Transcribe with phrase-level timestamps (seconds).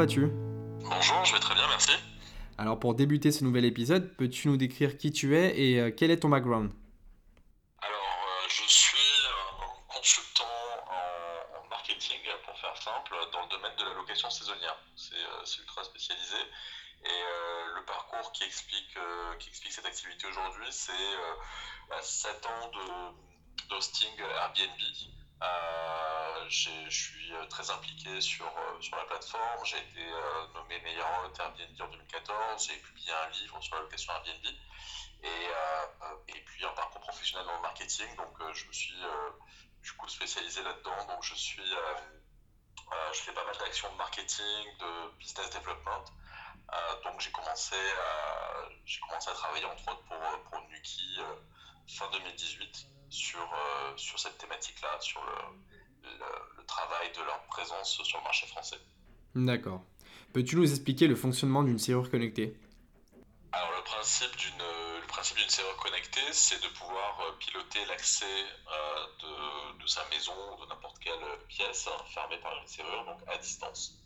[0.00, 0.30] Vas-tu
[0.80, 1.92] Bonjour, je vais très bien, merci.
[2.56, 6.10] Alors pour débuter ce nouvel épisode, peux-tu nous décrire qui tu es et euh, quel
[6.10, 6.72] est ton background?
[7.82, 8.96] Alors, euh, je suis
[9.28, 10.44] un consultant
[10.88, 12.16] en, marketing,
[12.46, 14.74] pour faire simple, dans le domaine de la location saisonnière.
[14.96, 16.38] C'est euh, ultra spécialisé.
[17.04, 17.20] Et
[17.76, 18.96] le parcours qui explique,
[19.38, 20.92] qui explique cette activité aujourd'hui, c'est
[22.00, 22.70] 7 ans
[23.68, 25.19] d'hosting Airbnb.
[25.42, 29.64] Euh, je suis euh, très impliqué sur, euh, sur la plateforme.
[29.64, 30.04] J'ai été
[30.54, 32.66] nommé meilleur hôte Airbnb en 2014.
[32.66, 34.46] J'ai publié un livre sur la location Airbnb.
[35.22, 38.16] Et, et puis un parcours professionnel dans le marketing.
[38.16, 38.94] Donc je me suis
[39.82, 41.06] du coup spécialisé là-dedans.
[41.08, 41.62] Donc je suis
[43.12, 46.04] je fais pas mal d'actions de marketing, de business development.
[47.04, 48.68] donc j'ai commencé, à,
[49.06, 51.18] commencé à travailler entre autres pour, pour Nuki
[51.86, 58.18] fin 2018 sur, euh, sur cette thématique-là, sur le, le, travail de leur présence sur
[58.18, 58.78] le marché français.
[59.34, 59.82] D'accord.
[60.32, 62.56] Peux-tu nous expliquer le fonctionnement d'une serrure connectée?
[63.52, 64.62] Alors le principe d'une
[65.08, 70.32] principe d'une serrure connectée, c'est de pouvoir euh, piloter l'accès euh, de, de, sa maison
[70.56, 73.98] ou de n'importe quelle pièce hein, fermée par une serrure, donc à distance.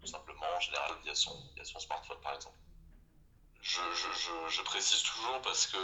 [0.00, 2.54] tout simplement, en général, via son, via son smartphone, par exemple
[3.62, 5.76] je, précise toujours parce que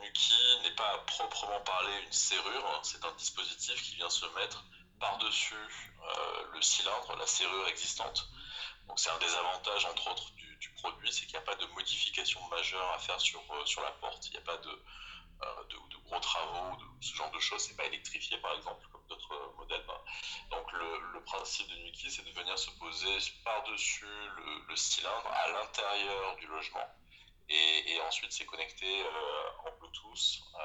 [0.00, 2.80] Nuki n'est pas proprement parler une serrure, hein.
[2.82, 4.64] c'est un dispositif qui vient se mettre
[4.98, 8.28] par-dessus euh, le cylindre, la serrure existante.
[8.88, 11.66] Donc c'est un des avantages, entre autres, du, produit, c'est qu'il n'y a pas de
[11.66, 14.26] modification majeure à faire sur, euh, sur la porte.
[14.26, 14.70] Il n'y a pas de,
[15.42, 17.62] euh, de, gros travaux, de, ce genre de choses.
[17.62, 19.84] C'est pas électrifié, par exemple, comme d'autres modèles.
[20.50, 25.48] Donc le, principe de Nuki, c'est de venir se poser par-dessus le, le cylindre à
[25.52, 26.88] l'intérieur du logement
[27.52, 30.58] et, ensuite, c'est connecté euh, en Bluetooth, euh,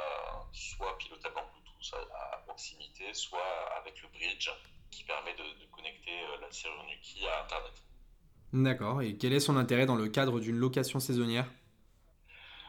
[0.54, 3.40] soit pilotable en Bluetooth à, proximité, soit
[3.80, 4.52] avec le bridge
[4.92, 7.74] qui permet de, connecter euh, la serrure Nuki à Internet.
[8.54, 9.02] D'accord.
[9.02, 11.48] Et quel est son intérêt dans le cadre d'une location saisonnière?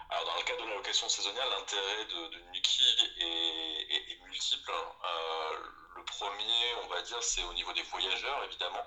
[0.09, 2.85] Alors, dans le cadre de la location saisonnière, l'intérêt de, Nuki
[3.21, 4.73] est, multiple.
[5.95, 8.85] le premier, on va dire, c'est au niveau des voyageurs, évidemment.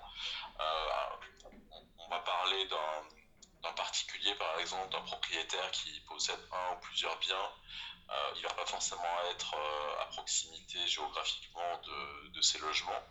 [1.99, 3.18] on va parler d'un
[3.61, 7.51] d'un particulier, par exemple, d'un propriétaire qui possède un ou plusieurs biens,
[8.11, 13.03] euh, il ne va pas forcément être euh, à proximité géographiquement de, de ces logements.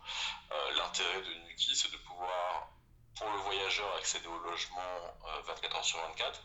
[0.51, 2.69] Euh, l'intérêt de Nuki, c'est de pouvoir,
[3.15, 6.41] pour le voyageur, accéder au logement 24 heures sur 24,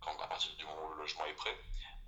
[0.00, 1.58] quand, à partir du moment où le logement est prêt,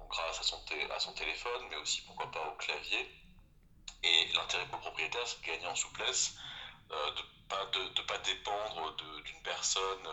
[0.08, 0.62] grâce à son,
[0.94, 3.10] à son téléphone, mais aussi pourquoi pas au clavier.
[4.04, 6.36] Et l'intérêt pour le propriétaire, c'est de gagner en souplesse,
[6.90, 10.06] de ne pas, de, pas dépendre d'une personne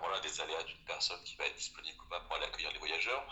[0.00, 2.78] voilà, des aléas d'une personne qui va être disponible ou pas pour aller accueillir les
[2.78, 3.24] voyageurs.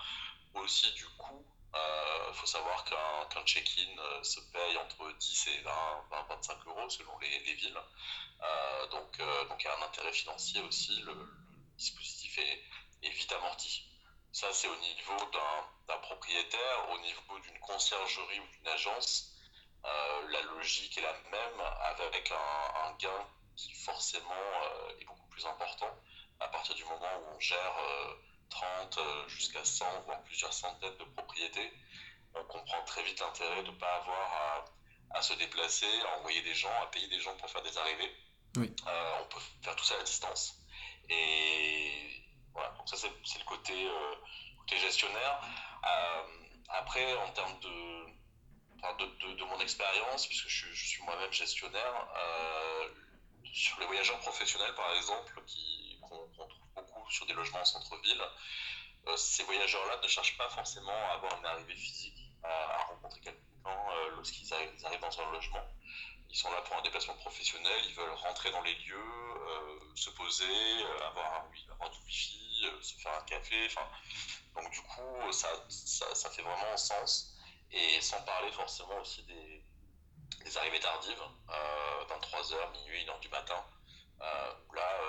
[0.55, 1.45] Aussi, du coup,
[1.75, 5.73] il euh, faut savoir qu'un check-in euh, se paye entre 10 et 20,
[6.29, 7.79] 25 euros selon les, villes.
[8.43, 9.19] Euh, donc,
[9.49, 11.01] donc, il y a un intérêt financier aussi.
[11.03, 11.15] Le,
[11.77, 13.85] dispositif est, vite amorti.
[14.33, 15.17] Ça, c'est au niveau
[15.89, 16.91] d'un propriétaire.
[16.91, 19.33] Au niveau d'une conciergerie ou d'une agence,
[19.85, 21.61] la logique est la même
[22.01, 24.35] avec un gain qui forcément
[24.99, 25.95] est beaucoup plus important
[26.41, 27.77] à partir du moment où on gère
[28.51, 31.73] 30 euh, euh, jusqu'à 100, voire plusieurs centaines de propriétés,
[32.35, 34.65] on comprend très vite l'intérêt de ne pas avoir
[35.11, 38.13] à, se déplacer, à envoyer des gens, à payer des gens pour faire des arrivées.
[38.59, 40.59] Euh, on peut faire tout ça à distance.
[41.09, 43.73] Et voilà, donc ça c'est le côté,
[44.59, 45.41] côté gestionnaire.
[46.69, 48.07] après, en termes de,
[48.99, 52.09] de, de, mon expérience, puisque je, je suis moi-même gestionnaire,
[53.53, 55.86] sur les voyageurs professionnels par exemple, qui,
[56.37, 58.23] qu'on trouve beaucoup sur des logements en centre-ville,
[59.09, 63.39] euh, ces voyageurs-là ne cherchent pas forcément à avoir une arrivée physique, à, rencontrer quelqu'un
[63.67, 65.65] euh, lorsqu'ils arrivent, dans un logement.
[66.29, 70.11] Ils sont là pour un déplacement professionnel, ils veulent rentrer dans les lieux, euh, se
[70.11, 73.69] poser, avoir, un, du wifi, se faire un café.
[74.55, 75.49] Donc du coup, ça,
[76.31, 77.33] fait vraiment sens.
[77.71, 79.63] Et sans parler forcément aussi des,
[80.45, 81.23] des arrivées tardives,
[82.09, 83.65] 23h, minuit, 1h du matin.
[84.21, 85.01] là,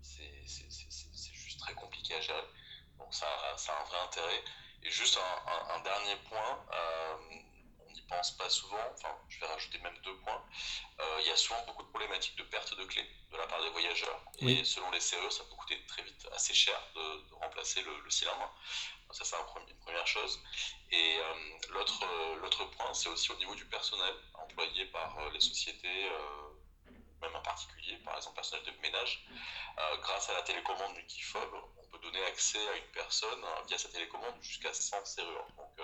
[0.00, 2.42] c'est juste très compliqué à gérer.
[3.68, 4.44] A un vrai intérêt.
[4.82, 7.16] Et juste un, dernier point, euh,
[7.86, 10.44] on n'y pense pas souvent, enfin je vais rajouter même deux points.
[10.98, 13.62] Euh, il y a souvent beaucoup de problématiques de perte de clés de la part
[13.62, 14.20] des voyageurs.
[14.40, 18.52] Et selon les CE, ça peut coûter très vite assez cher de, remplacer le, cylindre.
[19.12, 20.42] ça c'est une première chose.
[20.90, 26.10] Et euh, l'autre point, c'est aussi au niveau du personnel employé par les sociétés
[27.22, 29.24] même un particulier, par exemple personnel de ménage,
[29.78, 31.50] euh, grâce à la télécommande Multifob,
[32.02, 35.46] donner accès à une personne hein, via sa télécommande jusqu'à 100 serrures.
[35.56, 35.82] Donc euh,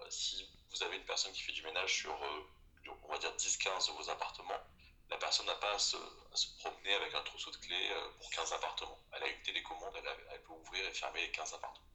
[0.00, 2.14] euh, si vous avez une personne qui fait du ménage sur,
[3.04, 4.60] on va dire 10-15 de vos appartements,
[5.08, 5.96] la personne n'a pas à se,
[6.58, 8.98] promener avec un trousseau de clés pour 15 appartements.
[9.12, 11.86] Elle a une télécommande, elle, peut ouvrir et fermer les 15 appartements.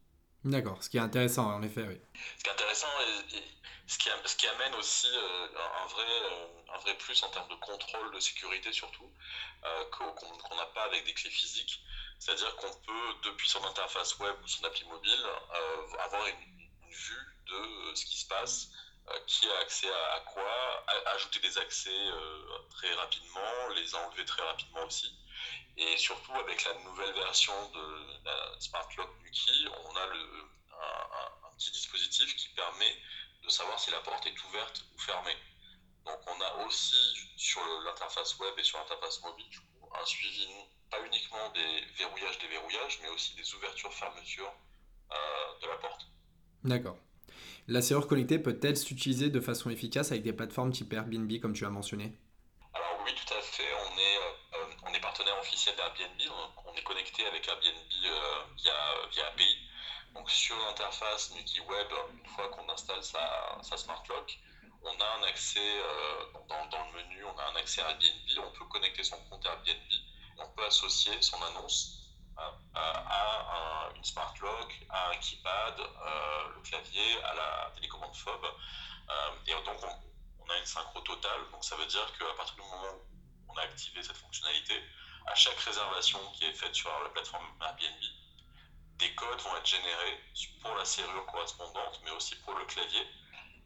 [0.45, 1.99] D'accord, ce qui est intéressant en effet, oui.
[2.37, 3.37] Ce qui est intéressant et,
[3.85, 6.07] ce, qui, ce, qui, amène aussi un, vrai,
[6.73, 9.11] un vrai plus en termes de contrôle de sécurité surtout,
[9.91, 11.83] qu'on n'a pas avec des clés physiques.
[12.21, 15.25] C'est-à-dire qu'on peut, depuis son interface web ou son appli mobile,
[16.05, 16.37] avoir une,
[16.87, 18.69] vue de ce qui se passe
[19.09, 20.85] euh, qui a accès à, quoi,
[21.15, 25.11] ajouter des accès euh, très rapidement, les enlever très rapidement aussi.
[25.77, 31.71] Et surtout, avec la nouvelle version de la Smart Lock Nuki, on a un, petit
[31.71, 33.01] dispositif qui permet
[33.43, 35.37] de savoir si la porte est ouverte ou fermée.
[36.05, 39.47] Donc, on a aussi sur l'interface web et sur l'interface mobile
[39.93, 40.47] un suivi
[40.91, 44.53] pas uniquement des verrouillages, déverrouillages, mais aussi des ouvertures-fermetures
[45.11, 45.15] euh,
[45.61, 46.07] de la porte.
[46.63, 46.97] D'accord.
[47.67, 51.65] La serrure connectée peut-elle s'utiliser de façon efficace avec des plateformes type Airbnb comme tu
[51.65, 52.17] as mentionné?
[52.73, 53.71] Alors oui, tout à fait.
[53.87, 56.19] On est, euh, on est partenaire officiel d'Airbnb.
[56.65, 58.73] On est connecté avec Airbnb euh, via,
[59.11, 59.57] via API.
[60.13, 61.87] Donc sur l'interface Nuki Web,
[62.19, 64.37] une fois qu'on installe sa, sa, Smart Lock,
[64.83, 65.79] on a un accès
[66.49, 68.45] dans, dans, le menu, on a un accès à Airbnb.
[68.45, 70.00] On peut connecter son compte Airbnb.
[70.43, 72.01] On peut associer son annonce
[72.73, 78.45] à, une smart lock, à un keypad, euh, le clavier, à la télécommande FOB.
[78.45, 79.77] Euh, et donc,
[80.39, 81.41] on, a une synchro totale.
[81.51, 84.81] Donc, ça veut dire qu'à partir du moment où on a activé cette fonctionnalité,
[85.27, 88.01] à chaque réservation qui est faite sur la plateforme Airbnb,
[88.97, 90.19] des codes vont être générés
[90.61, 93.05] pour la serrure correspondante, mais aussi pour le clavier.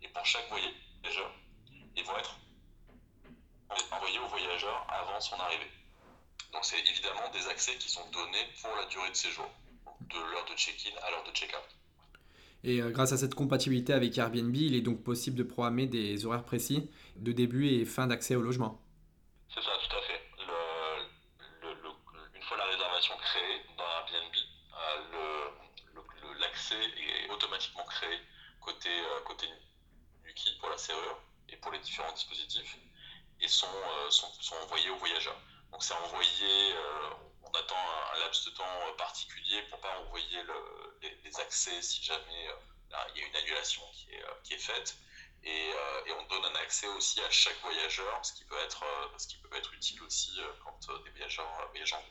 [0.01, 1.31] Et pour chaque voyageur,
[1.95, 2.36] ils vont être
[3.92, 5.72] envoyés au voyageur avant son arrivée.
[6.55, 9.45] Donc c'est évidemment des accès qui sont donnés pour la durée de séjour,
[9.99, 11.59] de l'heure de check-in à l'heure de check-out.
[12.63, 16.25] Et euh, grâce à cette compatibilité avec Airbnb, il est donc possible de programmer des
[16.25, 18.81] horaires précis de début et fin d'accès au logement.
[19.53, 20.21] C'est ça, tout à fait.
[22.33, 24.33] une fois la réservation créée dans Airbnb,
[24.73, 28.17] euh, l'accès est automatiquement créé
[28.61, 29.45] côté, euh, côté
[30.25, 31.19] Nuki pour la serrure
[31.49, 32.77] et pour les différents dispositifs
[33.41, 33.67] et sont,
[34.09, 35.37] sont, sont envoyés aux voyageurs.
[35.75, 37.09] Donc c'est envoyé, euh,
[37.43, 38.51] on attend un, laps de
[39.05, 40.39] temps euh, particulier pour pas envoyer
[41.01, 44.97] les, accès si jamais euh, il y a une annulation qui est, qui est faite.
[45.43, 45.71] Et,
[46.17, 48.83] on donne un accès aussi à chaque voyageur, ce qui peut être,
[49.17, 50.31] ce qui peut être utile aussi
[50.63, 52.03] quand des voyageurs voyagent en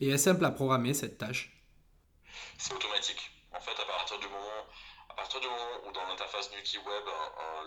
[0.00, 1.52] Et est-ce simple à programmer cette tâche?
[2.58, 3.30] C'est automatique.
[3.52, 4.66] En fait, à partir du moment,
[5.10, 7.04] à partir du moment où dans l'interface Nuki Web,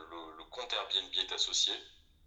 [0.09, 1.73] le, le compte Airbnb est associé,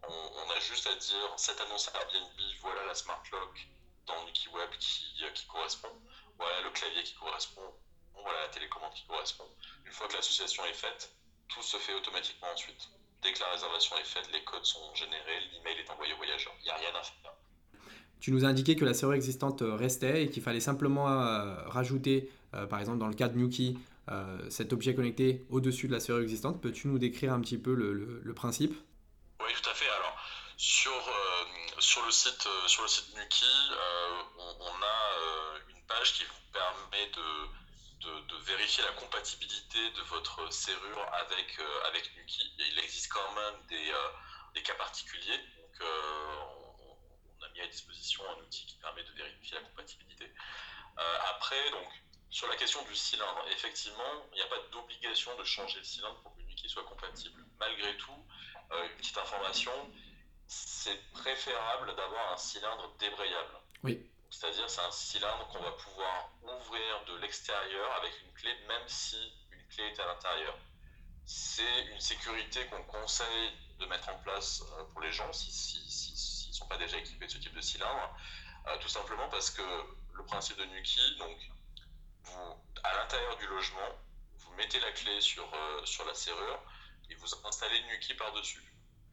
[0.09, 3.69] on, a juste à dire cette annonce à Airbnb, voilà la smart lock
[4.07, 5.05] dans Web qui,
[5.35, 5.93] qui correspond,
[6.41, 7.69] voilà le clavier qui correspond,
[8.15, 9.45] voilà la télécommande qui correspond.
[9.85, 11.13] Une fois que l'association est faite,
[11.49, 12.89] tout se fait automatiquement ensuite.
[13.23, 16.53] Dès que la réservation est faite, les codes sont générés, l'email est envoyé au voyageur.
[16.61, 17.33] Il n'y a rien à faire.
[18.21, 22.31] Tu nous as indiqué que la serrure existante restait et qu'il fallait simplement euh, rajouter,
[22.55, 23.79] euh, par exemple dans le cas de Nuki,
[24.11, 26.61] euh, cet objet connecté au-dessus de la serrure existante.
[26.61, 28.75] Peux-tu nous décrire un petit peu le principe?
[29.41, 29.89] Oui, tout à fait.
[29.89, 30.17] Alors,
[30.63, 36.25] sur, euh, sur, le, site, sur le site Nuki, euh, on, a une page qui
[36.25, 42.55] vous permet de, de, vérifier la compatibilité de votre serrure avec, avec Nuki.
[42.59, 43.93] il existe quand même des,
[44.55, 45.39] des cas particuliers.
[45.39, 50.33] Donc, on, a mis à disposition un outil qui permet de vérifier la compatibilité.
[51.29, 51.89] après, donc,
[52.31, 56.21] sur la question du cylindre, effectivement, il n'y a pas d'obligation de changer le cylindre
[56.23, 57.45] pour que Nuki soit compatible.
[57.59, 58.25] Malgré tout,
[58.73, 59.73] euh, une petite information,
[60.47, 63.59] c'est préférable d'avoir un cylindre débrayable.
[63.83, 64.09] Oui.
[64.31, 69.17] C'est-à-dire c'est un cylindre qu'on va pouvoir ouvrir de l'extérieur avec une clé, même si
[69.51, 70.57] une clé est à l'intérieur.
[71.27, 76.53] C'est une sécurité qu'on conseille de mettre en place euh, pour les gens s'ils ne
[76.53, 78.15] sont pas déjà équipés de ce type de cylindre.
[78.67, 79.63] Euh, tout simplement parce que
[80.15, 81.37] le principe de Nuki, donc,
[82.83, 83.89] à l'intérieur du logement,
[84.39, 85.49] vous mettez la clé sur,
[85.85, 86.63] sur la serrure,
[87.09, 88.63] et vous installez Nuki par-dessus.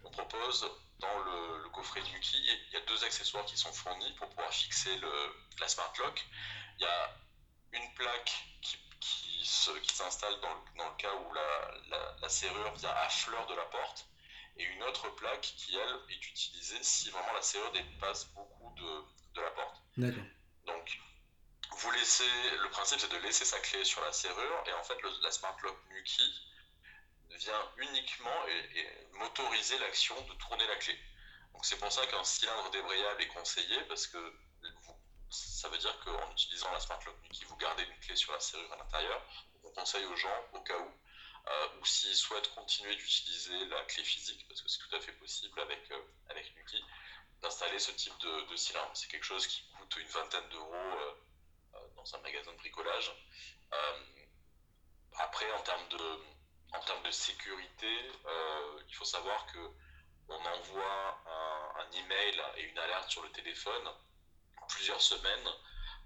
[0.07, 0.65] On propose
[0.99, 4.95] dans le, coffret Nuki, il y a deux accessoires qui sont fournis pour pouvoir fixer
[4.97, 5.11] le,
[5.59, 6.25] la Smart Lock.
[6.79, 7.13] Il y a
[7.73, 13.09] une plaque qui, qui s'installe dans, dans, le cas où la, la, serrure vient à
[13.09, 14.07] fleur de la porte
[14.55, 19.35] et une autre plaque qui, elle, est utilisée si vraiment la serrure dépasse beaucoup de,
[19.35, 19.81] de la porte.
[20.65, 20.99] Donc,
[21.79, 22.23] vous laissez,
[22.63, 25.57] le principe c'est de laisser sa clé sur la serrure et en fait la Smart
[25.63, 26.47] Lock Nuki
[27.37, 30.97] vient uniquement et, motoriser l'action de tourner la clé.
[31.53, 34.39] Donc c'est pour ça qu'un cylindre débrayable est conseillé parce que
[35.29, 38.39] ça veut dire qu'en utilisant la Smart Lock qui vous gardez une clé sur la
[38.39, 39.21] serrure à l'intérieur.
[39.63, 44.45] On conseille aux gens, au cas où, ou s'il souhaite continuer d'utiliser la clé physique,
[44.47, 45.91] parce que c'est tout à fait possible avec,
[46.29, 46.83] avec Nuki,
[47.41, 48.91] d'installer ce type de, cylindre.
[48.93, 51.15] C'est quelque chose qui coûte une vingtaine d'euros
[51.95, 53.11] dans un magasin de bricolage.
[55.19, 56.19] après, en termes de,
[56.73, 58.11] en termes de sécurité,
[58.87, 59.59] il faut savoir que
[60.29, 63.89] on envoie un, un, email et une alerte sur le téléphone
[64.67, 65.47] plusieurs semaines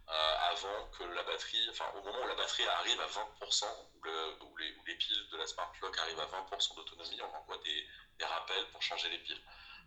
[0.09, 3.65] euh, avant que la batterie, enfin au moment où la batterie arrive à 20%,
[3.95, 7.87] où, les, piles de la smart lock arrivent à 20% d'autonomie, on envoie des,
[8.25, 9.41] rappels pour changer les piles.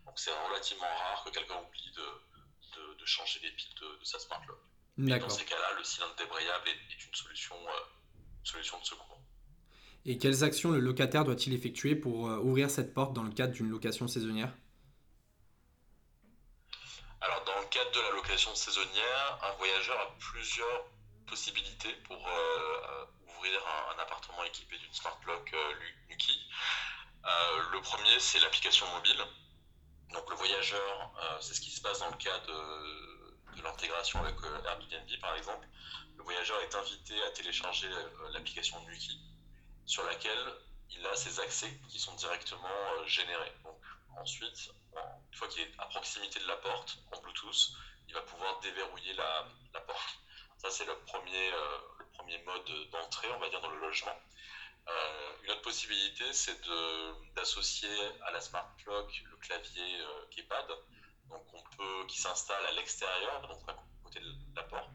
[0.06, 4.42] Donc c'est relativement rare que quelqu'un oublie de, de, changer les piles de, sa smart
[4.48, 4.58] lock.
[4.96, 7.80] dans ces cas-là, le cylindre débrayable est, une, solution, euh,
[8.42, 9.13] solution de secours.
[10.06, 13.52] Et quelles actions le locataire doit-il effectuer pour euh, ouvrir cette porte dans le cadre
[13.52, 14.52] d'une location saisonnière?
[17.75, 20.84] Cadre de la location saisonnière, un voyageur a plusieurs
[21.26, 25.73] possibilités pour euh, ouvrir un, appartement équipé d'une smart lock euh,
[26.08, 26.40] Nuki.
[27.25, 29.20] Euh, le premier, c'est l'application mobile.
[30.12, 34.37] Donc le voyageur, c'est ce qui se passe dans le cas de, de l'intégration avec
[34.64, 35.66] Airbnb par exemple.
[36.16, 37.88] Le voyageur est invité à télécharger
[38.32, 39.18] l'application Nuki
[39.86, 40.54] sur laquelle
[40.90, 43.52] il a ses accès qui sont directement générés.
[43.64, 43.80] Donc
[44.16, 44.70] ensuite,
[45.30, 47.72] une fois qu'il est à proximité de la porte en Bluetooth,
[48.08, 50.18] il va pouvoir déverrouiller la, porte.
[50.58, 54.18] Ça, c'est le premier, euh, le premier mode d'entrée, on va dire, dans le logement.
[54.88, 56.60] Euh, une autre possibilité, c'est
[57.34, 57.88] d'associer
[58.26, 60.66] à la smart lock le clavier euh, keypad,
[61.28, 64.90] donc on peut, qui s'installe à l'extérieur, donc à côté de la porte.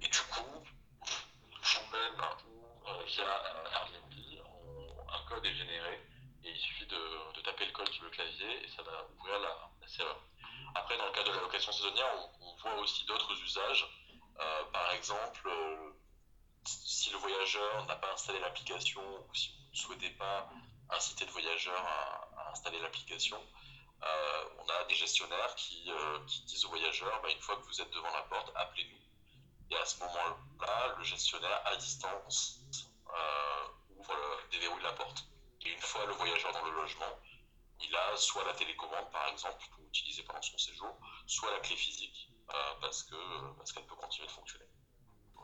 [0.00, 0.64] Et du coup,
[8.16, 10.18] clavier et ça va ouvrir la, serveur.
[10.74, 12.06] Après, dans le cas de la location saisonnière,
[12.40, 13.86] on, voit aussi d'autres usages.
[14.40, 15.92] Euh, par exemple, euh,
[16.64, 20.48] si le voyageur n'a pas installé l'application ou si vous ne souhaitez pas
[20.90, 23.40] inciter le voyageur à, installer l'application,
[24.02, 25.90] euh, on a des gestionnaires qui,
[26.46, 28.96] disent au voyageur, bah, une fois que vous êtes devant la porte, appelez-nous.
[29.70, 32.60] Et à ce moment-là, le gestionnaire à distance
[33.96, 34.16] ouvre,
[34.50, 35.24] déverrouille la porte.
[35.62, 37.18] Et une fois le voyageur dans le logement,
[37.80, 41.76] il a soit la télécommande, par exemple, pour utiliser pendant son séjour, soit la clé
[41.76, 43.18] physique, euh, parce qu'elle
[43.56, 44.64] parce qu'elle peut continuer de fonctionner.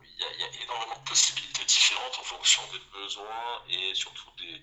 [0.05, 3.95] Il y, a, il y, a, énormément de possibilités différentes en fonction des besoins et
[3.95, 4.63] surtout des,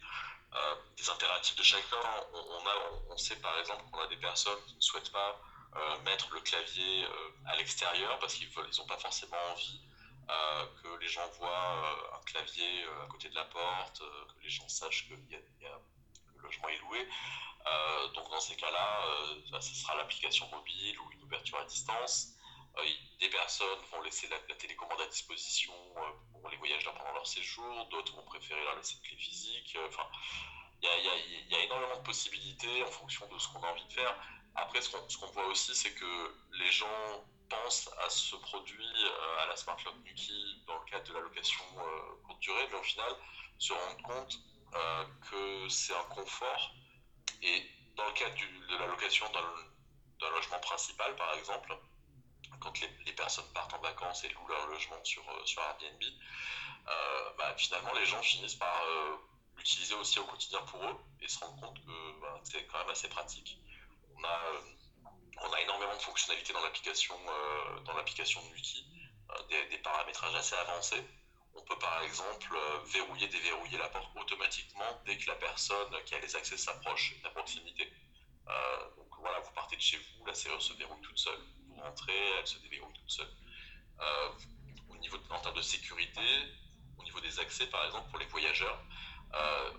[0.53, 1.97] euh, des impératifs de chacun.
[2.33, 2.75] On, a,
[3.09, 5.39] on, sait par exemple qu'on a des personnes qui ne souhaitent pas
[5.75, 7.07] euh, mettre le clavier
[7.45, 9.81] à l'extérieur parce qu'ils n'ont pas forcément envie
[10.29, 14.43] euh, que les gens voient euh, un clavier euh, à côté de la porte, que
[14.43, 15.21] les gens sachent que le
[16.41, 17.07] logement est loué.
[18.15, 22.35] donc dans ces cas-là, ce sera l'application mobile ou une ouverture à distance.
[23.19, 25.73] des personnes vont laisser la, télécommande à disposition
[26.31, 29.77] pour les voyageurs pendant leur séjour, d'autres vont préférer la laisser clé physique.
[29.87, 30.07] Enfin,
[30.81, 34.15] il y, a, énormément de possibilités en fonction de ce qu'on a envie de faire.
[34.55, 39.47] Après, ce qu'on voit aussi, c'est que les gens pense à ce produit, euh, à
[39.47, 42.83] la Smart Lock Nuki, dans le cadre de la location euh, courte durée, mais au
[42.83, 43.11] final,
[43.57, 44.39] se rendre compte
[44.75, 46.73] euh, que c'est un confort.
[47.41, 51.77] Et dans le cadre de la location d'un logement principal, par exemple,
[52.59, 56.03] quand les, personnes partent en vacances et louent leur logement sur, sur Airbnb,
[57.37, 58.83] bah, finalement, les gens finissent par
[59.55, 62.89] l'utiliser aussi au quotidien pour eux et se rendre compte que bah, c'est quand même
[62.89, 63.57] assez pratique.
[64.17, 64.39] On a
[65.41, 68.85] on a énormément de fonctionnalités dans l'application euh, dans l'application de Wiki,
[69.29, 71.03] euh, des, paramétrages assez avancés.
[71.55, 76.15] On peut par exemple euh, verrouiller, déverrouiller la porte automatiquement dès que la personne qui
[76.15, 77.91] a les accès s'approche à proximité.
[78.97, 81.39] donc voilà, vous partez de chez vous, la serrure se verrouille toute seule.
[81.67, 83.31] Vous rentrez, elle se déverrouille toute seule.
[84.89, 86.21] au niveau de, en termes de sécurité,
[86.97, 88.81] au niveau des accès par exemple pour les voyageurs,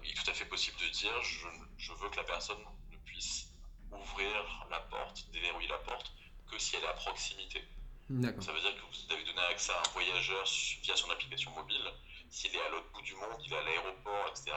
[0.03, 3.51] il est tout à fait possible de dire je veux que la personne ne puisse
[3.91, 6.13] ouvrir la porte, déverrouiller la porte,
[6.51, 7.65] que si elle est à proximité.
[8.11, 10.45] Ça veut dire que vous avez donné accès à un voyageur
[10.83, 11.93] via son application mobile.
[12.29, 14.51] S'il est à l'autre bout du monde, il est à l'aéroport, etc.,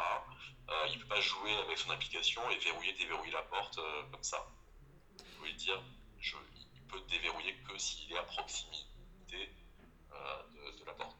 [0.69, 4.03] euh, il ne peut pas jouer avec son application et verrouiller, déverrouiller la porte euh,
[4.11, 4.47] comme ça.
[5.17, 5.81] Vous pouvez dire,
[6.19, 6.35] je,
[6.75, 9.49] il peut déverrouiller que s'il est à proximité
[10.13, 10.15] euh,
[10.53, 11.17] de, de, la porte.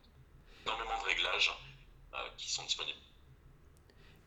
[0.66, 1.52] Énormément de réglages
[2.38, 3.00] qui sont disponibles.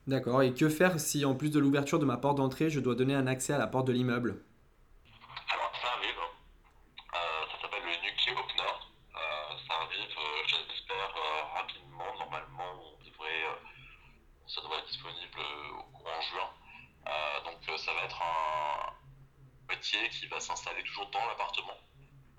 [0.07, 0.43] D'accord.
[0.43, 3.15] Et que faire si, en plus de l'ouverture de ma porte d'entrée, je dois donner
[3.15, 4.45] un accès à la porte de l'immeuble
[5.49, 6.19] Alors, ça arrive.
[7.15, 8.63] Euh, ça s'appelle le Nuki Opener.
[8.63, 9.19] Euh,
[9.67, 11.15] ça arrive, euh, j'espère,
[11.55, 12.05] rapidement.
[12.19, 13.45] Normalement, on devrait,
[14.47, 15.41] ça devrait être disponible
[15.79, 16.51] au courant juin.
[17.45, 18.93] donc, ça va être un
[19.69, 21.77] métier qui va s'installer toujours dans l'appartement,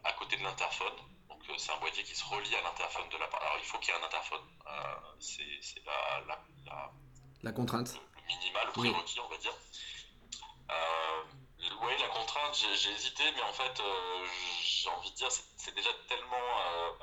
[0.04, 0.94] à côté de l'interphone.
[1.30, 3.48] Donc c'est un boîtier qui se relie à l'interphone de l'appareil.
[3.48, 4.42] Alors il faut qu'il y ait un interphone.
[5.20, 6.92] c'est la, la,
[7.44, 7.94] la, contrainte.
[7.94, 9.54] Le, minimal, le prérequis, on va dire.
[11.82, 13.82] oui, la contrainte, j'ai hésité, mais en fait,
[14.64, 16.98] j'ai envie de dire, c'est déjà tellement un,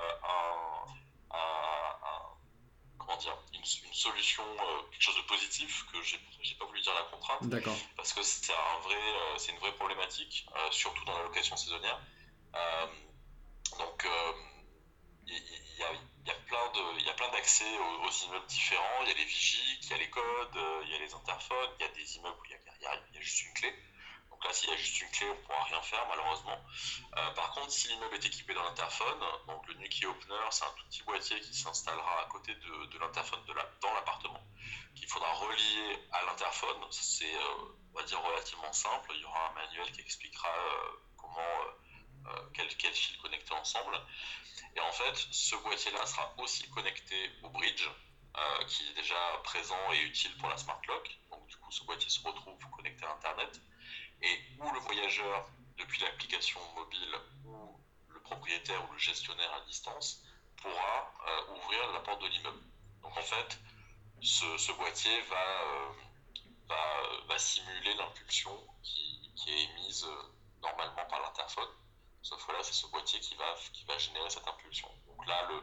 [2.99, 3.65] comment dire, une,
[4.05, 7.49] solution, euh, quelque chose de positif que j'ai pas voulu dire la contrainte.
[7.49, 7.77] D'accord.
[7.97, 11.57] Parce que c'est un vrai, euh, c'est une vraie problématique, euh, surtout dans la location
[11.57, 12.01] saisonnière.
[13.79, 14.07] donc
[15.27, 19.03] il y, a, plein de, il y a plein d'accès aux, immeubles différents.
[19.03, 21.71] Il y a les vigies, il y a les codes, il y a les interphones,
[21.79, 23.75] il y a des immeubles où il y a, il y a juste une clé.
[24.45, 26.61] Donc là, s'il y a juste une clé, on ne pourra rien faire malheureusement.
[27.17, 30.73] Euh, par contre, si l'immeuble est équipé d'un interphone, donc le Nuki Opener, c'est un
[30.77, 33.41] tout petit boîtier qui s'installera à côté de, l'interphone
[33.81, 34.43] dans l'appartement,
[34.95, 36.77] qu'il faudra relier à l'interphone.
[36.91, 39.13] C'est, euh, on va dire, relativement simple.
[39.15, 43.99] Il y aura un manuel qui expliquera euh, comment, quel, quel fil connecter ensemble.
[44.77, 47.89] Et en fait, ce boîtier-là sera aussi connecté au bridge,
[48.69, 51.19] qui est déjà présent et utile pour la smart lock.
[51.31, 53.61] Donc du coup, ce boîtier se retrouve connecté à Internet
[54.25, 57.15] et où le voyageur, depuis l'application mobile
[57.45, 57.79] ou
[58.09, 60.23] le propriétaire ou le gestionnaire à distance,
[60.57, 62.63] pourra euh, ouvrir la porte de l'immeuble.
[63.03, 63.59] Donc en fait,
[64.21, 65.63] ce, boîtier va,
[66.71, 71.69] euh, va, simuler l'impulsion qui, est émise euh, normalement par l'interphone.
[72.23, 74.89] Sauf que là, c'est ce boîtier qui va, qui va générer cette impulsion.
[75.07, 75.63] Donc là, le,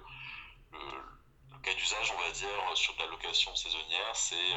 [0.77, 4.53] le, cas d'usage, on va dire, sur de la location saisonnière, c'est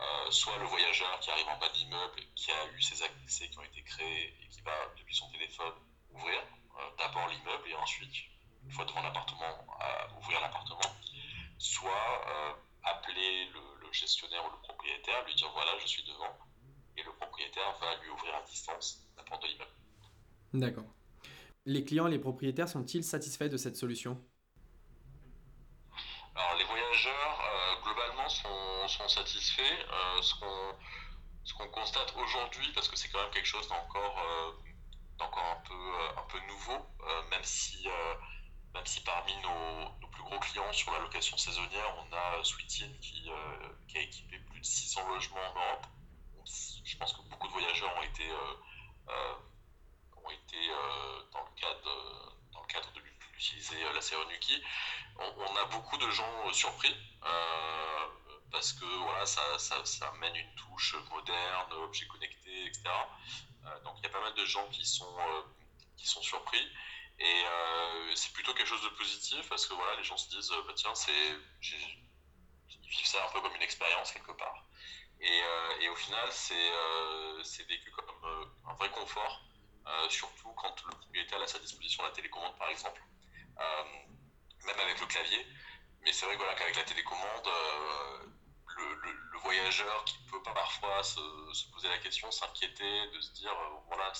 [0.00, 3.48] euh, soit le voyageur qui arrive en bas de l'immeuble, qui a eu ses accès
[3.48, 5.74] qui ont été créés et qui va, depuis son téléphone,
[6.10, 6.38] ouvrir
[6.78, 8.14] euh, d'abord l'immeuble et ensuite,
[8.64, 9.66] une fois devant l'appartement,
[10.18, 10.94] ouvrir l'appartement,
[11.58, 12.52] soit euh,
[12.84, 13.60] appeler le,
[13.92, 16.38] gestionnaire ou le propriétaire, lui dire voilà, je suis devant,
[16.96, 19.70] et le propriétaire va lui ouvrir à distance la porte de l'immeuble.
[20.54, 20.84] D'accord.
[21.66, 24.24] Les clients et les propriétaires sont-ils satisfaits de cette solution
[26.36, 28.28] alors les voyageurs euh, globalement
[28.90, 29.62] sont, satisfaits.
[29.62, 30.76] Euh, ce qu'on
[31.44, 34.52] ce qu'on constate aujourd'hui, parce que c'est quand même quelque chose d'encore euh,
[35.18, 36.86] d'encore un peu un peu nouveau,
[37.30, 37.86] même si
[38.74, 42.88] même si parmi nos, nos, plus gros clients sur la location saisonnière, on a Sweetin
[43.00, 43.28] qui,
[43.88, 45.86] qui a équipé plus de 600 logements en Europe.
[46.84, 48.24] Je pense que beaucoup de voyageurs ont été
[50.16, 50.68] ont été
[51.32, 54.62] dans le cadre dans le cadre de l'utiliser la Serenuki
[55.20, 57.89] on, a beaucoup de gens euh, surpris euh,
[58.60, 62.82] parce que voilà, ça, ça, ça, amène une touche moderne, objet connecté, etc.
[63.64, 65.16] Euh, donc il y a pas mal de gens qui sont,
[65.96, 66.60] qui sont surpris.
[67.18, 67.42] Et
[68.14, 70.94] c'est plutôt quelque chose de positif parce que voilà, les gens se disent bah, tiens,
[70.94, 71.10] c'est,
[71.62, 74.66] ils vivent ça un peu comme une expérience quelque part.
[75.22, 75.40] Et,
[75.80, 79.42] et au final, c'est, vécu comme un vrai confort,
[80.10, 83.00] surtout quand le propriétaire a à sa disposition la télécommande par exemple
[84.66, 85.46] même avec le clavier.
[86.02, 88.26] Mais c'est vrai voilà, qu'avec la télécommande, euh,
[89.02, 91.20] le, voyageur qui peut parfois se,
[91.72, 94.12] poser la question, s'inquiéter, de se dire euh, voilà,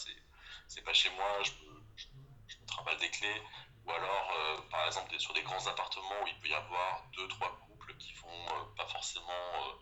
[0.66, 3.42] c'est pas chez moi, je me, je, travaille des clés.
[3.84, 7.28] Ou alors, euh, par exemple, sur des grands appartements où il peut y avoir deux,
[7.28, 9.78] trois couples qui vont pas forcément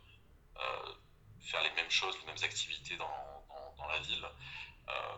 [1.40, 4.28] faire les mêmes choses, les mêmes activités dans, la ville.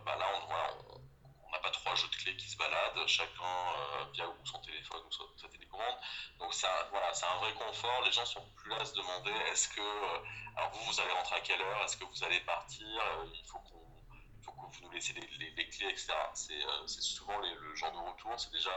[0.05, 1.10] bah là, on, on,
[1.51, 5.01] on n'a pas trois jeux de clés qui se baladent, chacun euh, via son téléphone
[5.07, 5.97] ou sa, télécommande.
[6.39, 8.03] Donc ça, voilà, c'est un vrai confort.
[8.05, 11.37] Les gens sont plus là à se demander est-ce que, euh, vous, vous allez rentrer
[11.37, 13.81] à quelle heure, est-ce que vous allez partir, euh, il faut qu'on
[14.43, 15.27] faut que vous nous laissez les,
[15.69, 16.13] clés, etc.
[16.35, 18.71] C'est souvent le genre de retour, c'est déjà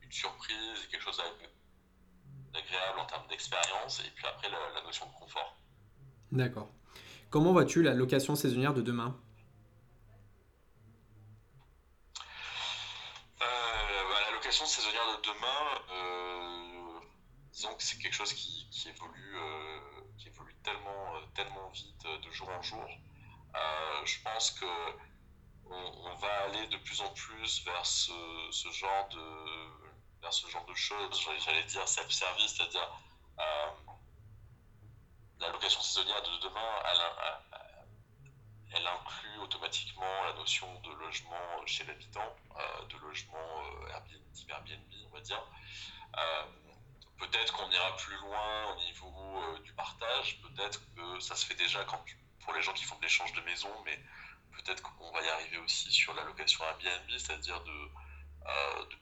[0.00, 1.22] une surprise, quelque chose
[2.52, 5.56] d'agréable en termes d'expérience, et puis après la, la notion de confort.
[6.32, 6.68] D'accord.
[7.30, 9.16] Comment vois-tu la location saisonnière de demain?
[14.52, 17.00] Saisonnière de demain, euh,
[17.52, 19.80] disons que c'est quelque chose qui, évolue, euh,
[20.18, 22.86] qui évolue tellement, euh, tellement vite de jour en jour.
[24.04, 24.66] je pense que
[25.70, 28.12] on, va aller de plus en plus vers ce,
[28.72, 31.28] genre de vers ce genre de choses.
[31.44, 32.90] J'allais dire self-service, c'est-à-dire
[35.40, 36.82] la location saisonnière de demain,
[38.74, 44.92] elle inclut automatiquement la notion de logement chez l'habitant, euh, de logement euh, Airbnb, Airbnb,
[45.06, 45.44] on va dire.
[46.16, 46.44] Euh,
[47.18, 51.84] peut-être qu'on ira plus loin au niveau du partage, peut-être que ça se fait déjà
[52.40, 53.98] pour les gens qui font de l'échange de maison, mais
[54.52, 57.90] peut-être qu'on va y arriver aussi sur la location Airbnb, c'est-à-dire de,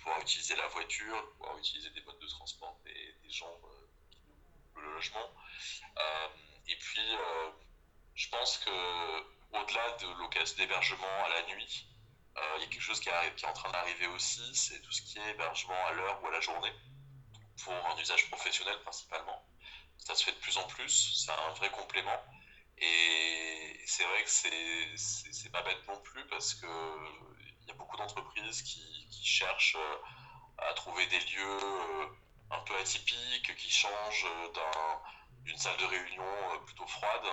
[0.01, 3.55] pouvoir utiliser la voiture, de pouvoir utiliser des modes de transport des, des gens
[4.11, 4.19] qui
[4.81, 5.31] le logement.
[6.67, 7.17] et puis,
[8.15, 11.87] je pense que au-delà de l'occasion d'hébergement à la nuit,
[12.37, 15.19] il y a quelque chose qui, est en train d'arriver aussi, c'est tout ce qui
[15.19, 16.73] est hébergement à l'heure ou à la journée,
[17.63, 19.45] pour un usage professionnel principalement.
[19.99, 22.19] Ça se fait de plus en plus, c'est un vrai complément.
[22.79, 28.63] Et c'est vrai que c'est pas bête non plus parce qu'il y a beaucoup d'entreprises
[28.63, 29.77] qui, qui, cherchent
[30.59, 32.09] à trouver des lieux
[32.51, 34.27] un peu atypiques, qui changent
[35.45, 36.25] d'une salle de réunion
[36.67, 37.27] plutôt froide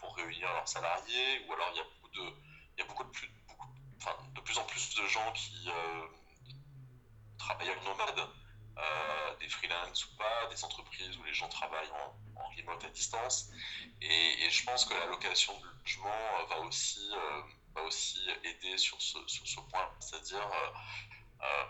[0.00, 2.34] pour réunir leurs salariés, ou alors il y a beaucoup de,
[2.76, 3.10] il y a beaucoup de
[4.40, 6.06] plus, en plus de gens qui euh,
[7.38, 8.28] travaillent en nomade,
[8.76, 12.14] euh, des freelances ou pas, des entreprises où les gens travaillent en,
[12.56, 13.50] remote à distance.
[14.00, 17.10] Et, je pense que la location de logement euh, va aussi,
[17.74, 20.48] va aussi aider sur ce, sur ce point, c'est-à-dire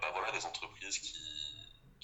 [0.00, 1.18] bah voilà, des entreprises qui,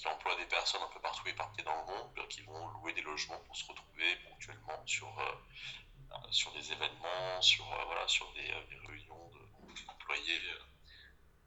[0.01, 3.03] qui emploient des personnes un peu partout éparpillées dans le monde, qui vont louer des
[3.03, 5.07] logements pour se retrouver ponctuellement sur,
[6.31, 8.51] sur des événements, sur, voilà, sur des,
[8.87, 9.51] réunions euh,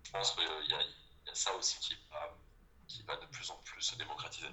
[0.05, 4.49] je pense qu'il y, a ça aussi qui va de plus en plus se démocratiser.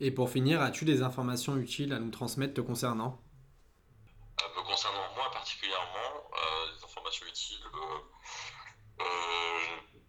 [0.00, 3.22] Et pour finir, as-tu des informations utiles à nous transmettre te concernant
[4.42, 7.58] euh, Me concernant moi particulièrement, euh, des informations utiles,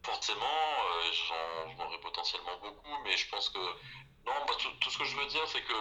[0.03, 0.45] forcément,
[1.27, 3.29] j'en aurais potentiellement beaucoup, mais je
[4.25, 4.33] non,
[4.79, 5.73] tout, ce que je veux dire, c'est que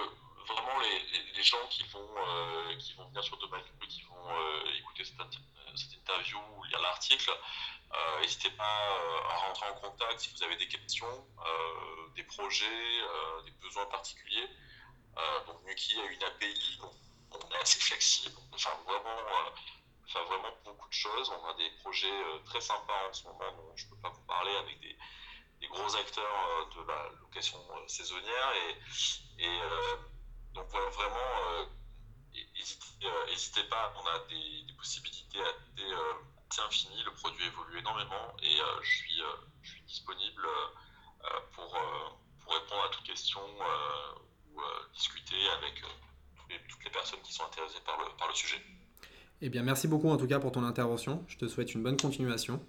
[0.46, 2.09] vraiment les, gens qui vont,
[2.79, 4.29] qui vont venir sur Domaine qui vont
[4.79, 7.31] écouter cette, interview ou lire l'article,
[7.94, 12.25] euh, n'hésitez pas euh, à rentrer en contact si vous avez des questions, euh, des
[12.25, 12.66] projets,
[13.44, 14.48] des besoins particuliers.
[15.46, 16.81] donc Nuki a une API,
[17.31, 19.16] on est assez flexible, on fait vraiment,
[20.27, 21.31] vraiment beaucoup de choses.
[21.31, 24.22] On a des projets très sympas en ce moment dont je ne peux pas vous
[24.22, 24.96] parler avec des,
[25.68, 28.53] gros acteurs de la location saisonnière.
[28.55, 29.59] Et, et
[30.55, 31.68] donc vraiment,
[33.29, 36.12] n'hésitez pas, on a des, possibilités euh,
[36.51, 39.27] assez, infinies, le produit évolue énormément et euh, je, suis, euh,
[39.62, 40.46] je suis disponible
[41.55, 41.79] pour,
[42.40, 43.40] pour répondre à toutes questions
[44.53, 44.61] ou
[44.92, 45.83] discuter avec
[46.68, 48.61] toutes les personnes qui sont intéressées par le, par le sujet.
[49.40, 51.25] Eh bien, merci beaucoup en tout cas pour ton intervention.
[51.29, 52.61] Je te souhaite une bonne continuation.